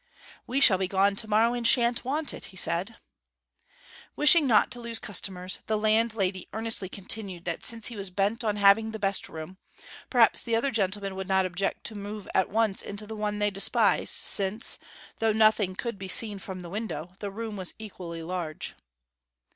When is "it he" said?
2.33-2.57